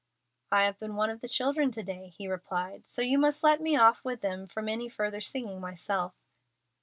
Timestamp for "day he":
1.83-2.27